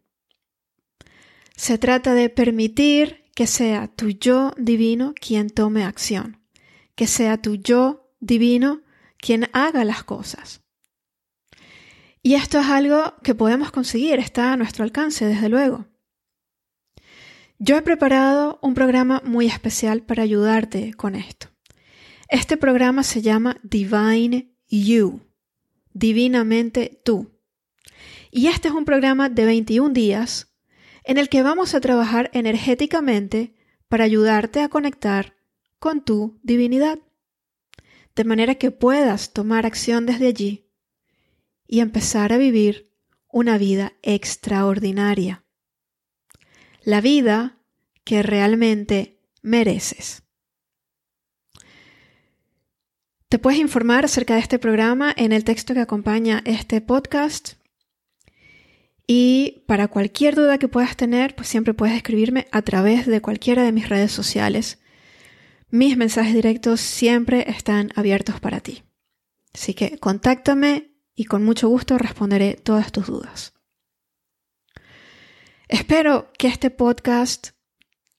Se 1.56 1.78
trata 1.78 2.14
de 2.14 2.30
permitir 2.30 3.24
que 3.34 3.46
sea 3.46 3.88
tu 3.88 4.10
yo 4.10 4.52
divino 4.56 5.14
quien 5.20 5.50
tome 5.50 5.84
acción, 5.84 6.40
que 6.94 7.06
sea 7.06 7.40
tu 7.40 7.56
yo 7.56 8.12
divino 8.20 8.82
quien 9.18 9.48
haga 9.52 9.84
las 9.84 10.04
cosas. 10.04 10.62
Y 12.22 12.34
esto 12.34 12.58
es 12.58 12.66
algo 12.66 13.14
que 13.22 13.34
podemos 13.34 13.70
conseguir, 13.70 14.18
está 14.18 14.52
a 14.52 14.56
nuestro 14.56 14.84
alcance, 14.84 15.26
desde 15.26 15.48
luego. 15.48 15.86
Yo 17.58 17.76
he 17.76 17.82
preparado 17.82 18.58
un 18.62 18.74
programa 18.74 19.22
muy 19.24 19.46
especial 19.46 20.02
para 20.02 20.22
ayudarte 20.22 20.94
con 20.94 21.14
esto. 21.14 21.53
Este 22.34 22.56
programa 22.56 23.04
se 23.04 23.22
llama 23.22 23.60
Divine 23.62 24.56
You, 24.68 25.20
divinamente 25.92 27.00
tú. 27.04 27.30
Y 28.32 28.48
este 28.48 28.66
es 28.66 28.74
un 28.74 28.84
programa 28.84 29.28
de 29.28 29.44
21 29.44 29.94
días 29.94 30.52
en 31.04 31.18
el 31.18 31.28
que 31.28 31.44
vamos 31.44 31.76
a 31.76 31.80
trabajar 31.80 32.32
energéticamente 32.34 33.54
para 33.86 34.02
ayudarte 34.02 34.62
a 34.62 34.68
conectar 34.68 35.36
con 35.78 36.04
tu 36.04 36.40
divinidad, 36.42 36.98
de 38.16 38.24
manera 38.24 38.56
que 38.56 38.72
puedas 38.72 39.32
tomar 39.32 39.64
acción 39.64 40.04
desde 40.04 40.26
allí 40.26 40.66
y 41.68 41.78
empezar 41.78 42.32
a 42.32 42.36
vivir 42.36 42.90
una 43.28 43.58
vida 43.58 43.92
extraordinaria. 44.02 45.44
La 46.82 47.00
vida 47.00 47.60
que 48.02 48.24
realmente 48.24 49.20
mereces. 49.40 50.23
Te 53.34 53.40
puedes 53.40 53.58
informar 53.58 54.04
acerca 54.04 54.34
de 54.34 54.40
este 54.40 54.60
programa 54.60 55.12
en 55.16 55.32
el 55.32 55.42
texto 55.42 55.74
que 55.74 55.80
acompaña 55.80 56.40
este 56.44 56.80
podcast. 56.80 57.54
Y 59.08 59.64
para 59.66 59.88
cualquier 59.88 60.36
duda 60.36 60.58
que 60.58 60.68
puedas 60.68 60.96
tener, 60.96 61.34
pues 61.34 61.48
siempre 61.48 61.74
puedes 61.74 61.96
escribirme 61.96 62.46
a 62.52 62.62
través 62.62 63.06
de 63.06 63.20
cualquiera 63.20 63.64
de 63.64 63.72
mis 63.72 63.88
redes 63.88 64.12
sociales. 64.12 64.78
Mis 65.68 65.96
mensajes 65.96 66.32
directos 66.32 66.80
siempre 66.80 67.50
están 67.50 67.90
abiertos 67.96 68.38
para 68.38 68.60
ti. 68.60 68.84
Así 69.52 69.74
que 69.74 69.98
contáctame 69.98 70.92
y 71.16 71.24
con 71.24 71.44
mucho 71.44 71.68
gusto 71.68 71.98
responderé 71.98 72.54
todas 72.54 72.92
tus 72.92 73.08
dudas. 73.08 73.52
Espero 75.66 76.30
que 76.38 76.46
este 76.46 76.70
podcast 76.70 77.48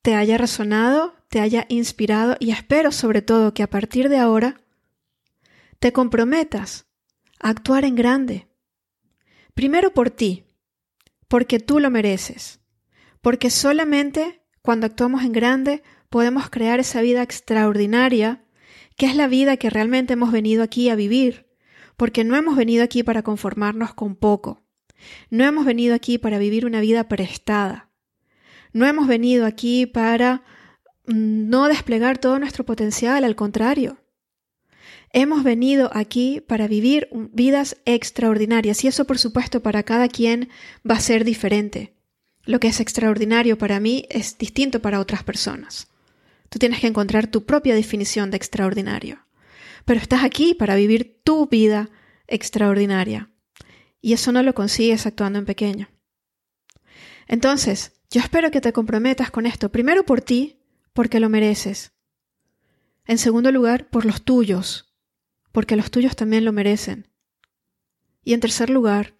te 0.01 0.13
haya 0.13 0.37
resonado, 0.37 1.15
te 1.29 1.39
haya 1.39 1.67
inspirado 1.69 2.35
y 2.41 2.51
espero 2.51 2.91
sobre 2.91 3.21
todo 3.21 3.53
que 3.53 3.63
a 3.63 3.69
partir 3.69 4.09
de 4.09 4.17
ahora 4.17 4.59
te 5.85 5.93
comprometas 5.93 6.87
a 7.39 7.49
actuar 7.49 7.85
en 7.85 7.93
grande. 7.93 8.47
Primero 9.53 9.93
por 9.93 10.09
ti, 10.09 10.45
porque 11.27 11.59
tú 11.59 11.79
lo 11.79 11.91
mereces, 11.91 12.59
porque 13.21 13.51
solamente 13.51 14.41
cuando 14.63 14.87
actuamos 14.87 15.23
en 15.23 15.31
grande 15.31 15.83
podemos 16.09 16.49
crear 16.49 16.79
esa 16.79 17.01
vida 17.01 17.21
extraordinaria, 17.21 18.43
que 18.97 19.05
es 19.05 19.15
la 19.15 19.27
vida 19.27 19.57
que 19.57 19.69
realmente 19.69 20.13
hemos 20.13 20.31
venido 20.31 20.63
aquí 20.63 20.89
a 20.89 20.95
vivir, 20.95 21.51
porque 21.97 22.23
no 22.23 22.35
hemos 22.35 22.55
venido 22.55 22.83
aquí 22.83 23.03
para 23.03 23.21
conformarnos 23.21 23.93
con 23.93 24.15
poco, 24.15 24.63
no 25.29 25.43
hemos 25.43 25.65
venido 25.65 25.93
aquí 25.93 26.17
para 26.17 26.39
vivir 26.39 26.65
una 26.65 26.81
vida 26.81 27.07
prestada, 27.07 27.91
no 28.73 28.87
hemos 28.87 29.07
venido 29.07 29.45
aquí 29.45 29.85
para 29.85 30.41
mm, 31.05 31.47
no 31.47 31.67
desplegar 31.67 32.17
todo 32.17 32.39
nuestro 32.39 32.65
potencial, 32.65 33.23
al 33.23 33.35
contrario. 33.35 33.99
Hemos 35.17 35.45
venido 35.45 35.91
aquí 35.93 36.41
para 36.41 36.67
vivir 36.67 37.07
vidas 37.31 37.77
extraordinarias 37.85 38.83
y 38.83 38.89
eso 38.89 39.05
por 39.05 39.17
supuesto 39.17 39.63
para 39.63 39.83
cada 39.83 40.09
quien 40.09 40.49
va 40.85 40.95
a 40.95 40.99
ser 40.99 41.23
diferente. 41.23 41.95
Lo 42.43 42.59
que 42.59 42.67
es 42.67 42.81
extraordinario 42.81 43.57
para 43.57 43.79
mí 43.79 44.05
es 44.09 44.37
distinto 44.37 44.81
para 44.81 44.99
otras 44.99 45.23
personas. 45.23 45.87
Tú 46.49 46.59
tienes 46.59 46.81
que 46.81 46.87
encontrar 46.87 47.27
tu 47.27 47.45
propia 47.45 47.75
definición 47.75 48.29
de 48.29 48.35
extraordinario. 48.35 49.25
Pero 49.85 50.01
estás 50.01 50.25
aquí 50.25 50.53
para 50.53 50.75
vivir 50.75 51.21
tu 51.23 51.47
vida 51.47 51.89
extraordinaria. 52.27 53.31
Y 54.01 54.11
eso 54.11 54.33
no 54.33 54.43
lo 54.43 54.53
consigues 54.53 55.05
actuando 55.05 55.39
en 55.39 55.45
pequeño. 55.45 55.87
Entonces, 57.29 57.93
yo 58.11 58.19
espero 58.19 58.51
que 58.51 58.59
te 58.59 58.73
comprometas 58.73 59.31
con 59.31 59.45
esto, 59.45 59.71
primero 59.71 60.03
por 60.03 60.19
ti, 60.19 60.59
porque 60.91 61.21
lo 61.21 61.29
mereces. 61.29 61.93
En 63.05 63.17
segundo 63.17 63.53
lugar, 63.53 63.89
por 63.89 64.05
los 64.05 64.21
tuyos, 64.21 64.91
porque 65.55 65.77
los 65.77 65.89
tuyos 65.89 66.17
también 66.17 66.43
lo 66.43 66.51
merecen. 66.51 67.07
Y 68.25 68.33
en 68.33 68.41
tercer 68.41 68.69
lugar, 68.69 69.15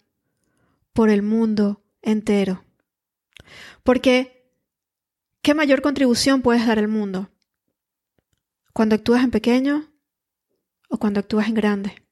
por 0.92 1.08
el 1.08 1.22
mundo 1.22 1.82
entero. 2.02 2.62
Porque, 3.82 4.52
¿qué 5.40 5.54
mayor 5.54 5.80
contribución 5.80 6.42
puedes 6.42 6.66
dar 6.66 6.78
al 6.78 6.88
mundo? 6.88 7.30
¿Cuando 8.74 8.96
actúas 8.96 9.24
en 9.24 9.30
pequeño 9.30 9.90
o 10.90 10.98
cuando 10.98 11.20
actúas 11.20 11.48
en 11.48 11.54
grande? 11.54 12.06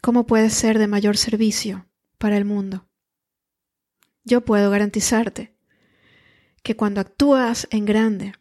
¿Cómo 0.00 0.24
puedes 0.24 0.54
ser 0.54 0.78
de 0.78 0.86
mayor 0.86 1.18
servicio 1.18 1.90
para 2.16 2.38
el 2.38 2.46
mundo? 2.46 2.88
Yo 4.24 4.46
puedo 4.46 4.70
garantizarte 4.70 5.54
que 6.62 6.74
cuando 6.74 7.02
actúas 7.02 7.68
en 7.70 7.84
grande, 7.84 8.32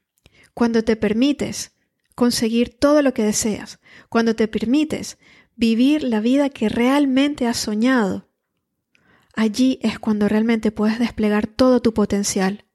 cuando 0.53 0.85
te 0.85 0.95
permites 0.95 1.74
conseguir 2.15 2.77
todo 2.79 3.01
lo 3.01 3.13
que 3.13 3.23
deseas, 3.23 3.79
cuando 4.09 4.35
te 4.35 4.47
permites 4.47 5.17
vivir 5.55 6.03
la 6.03 6.21
vida 6.21 6.49
que 6.49 6.69
realmente 6.69 7.47
has 7.47 7.57
soñado, 7.57 8.29
allí 9.33 9.79
es 9.81 9.99
cuando 9.99 10.27
realmente 10.27 10.71
puedes 10.71 10.97
desplegar 10.97 11.47
todo 11.47 11.81
tu 11.81 11.93
potencial. 11.93 12.65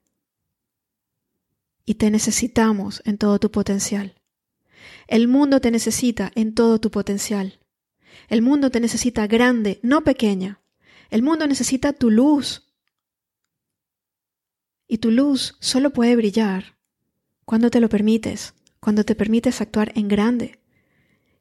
Y 1.85 1.95
te 1.95 2.11
necesitamos 2.11 3.01
en 3.05 3.17
todo 3.17 3.39
tu 3.39 3.51
potencial. 3.51 4.15
El 5.07 5.27
mundo 5.27 5.59
te 5.59 5.71
necesita 5.71 6.31
en 6.35 6.53
todo 6.53 6.79
tu 6.79 6.91
potencial. 6.91 7.59
El 8.29 8.41
mundo 8.41 8.69
te 8.69 8.79
necesita 8.79 9.27
grande, 9.27 9.79
no 9.83 10.03
pequeña. 10.03 10.61
El 11.09 11.23
mundo 11.23 11.47
necesita 11.47 11.93
tu 11.93 12.11
luz. 12.11 12.71
Y 14.87 14.99
tu 14.99 15.11
luz 15.11 15.57
solo 15.59 15.91
puede 15.91 16.15
brillar 16.15 16.77
cuando 17.45 17.69
te 17.69 17.79
lo 17.79 17.89
permites, 17.89 18.53
cuando 18.81 19.05
te 19.05 19.15
permites 19.15 19.61
actuar 19.61 19.93
en 19.95 20.07
grande, 20.07 20.59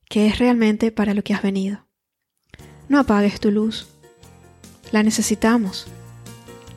que 0.08 0.26
es 0.26 0.38
realmente 0.38 0.92
para 0.92 1.14
lo 1.14 1.24
que 1.24 1.34
has 1.34 1.42
venido. 1.42 1.86
No 2.88 3.00
apagues 3.00 3.40
tu 3.40 3.50
luz. 3.50 3.88
La 4.92 5.02
necesitamos. 5.02 5.86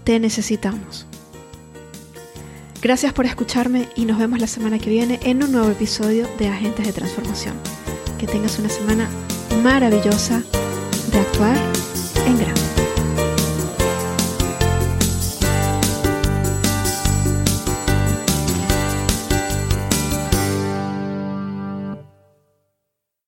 Te 0.05 0.19
necesitamos. 0.19 1.05
Gracias 2.81 3.13
por 3.13 3.25
escucharme 3.25 3.87
y 3.95 4.05
nos 4.05 4.19
vemos 4.19 4.39
la 4.39 4.47
semana 4.47 4.79
que 4.79 4.89
viene 4.89 5.19
en 5.23 5.43
un 5.43 5.51
nuevo 5.51 5.69
episodio 5.69 6.27
de 6.37 6.47
Agentes 6.47 6.85
de 6.85 6.93
Transformación. 6.93 7.55
Que 8.17 8.27
tengas 8.27 8.57
una 8.59 8.69
semana 8.69 9.09
maravillosa 9.63 10.43
de 11.11 11.19
actuar 11.19 11.57
en 12.25 12.37
grande. 12.37 12.62